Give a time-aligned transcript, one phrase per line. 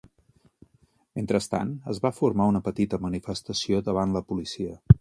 [1.19, 4.79] Mentrestant, es va formar una petita manifestació davant la policia.